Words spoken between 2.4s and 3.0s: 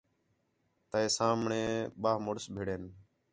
بِھڑین